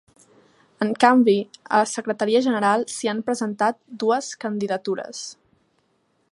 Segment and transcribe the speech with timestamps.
[0.85, 5.25] En canvi, a la secretaria general s’hi han presentat dues candidatures.